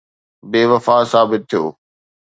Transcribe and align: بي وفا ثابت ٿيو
بي 0.51 0.61
وفا 0.71 0.97
ثابت 1.11 1.41
ٿيو 1.49 1.63